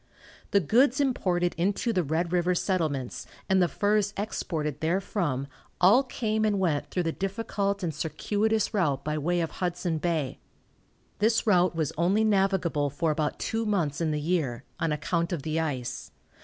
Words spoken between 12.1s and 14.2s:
navigable for about two months in the